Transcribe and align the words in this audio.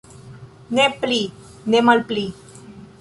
Ne 0.77 0.87
pli, 1.03 1.19
ne 1.75 1.83
malpli. 1.91 2.25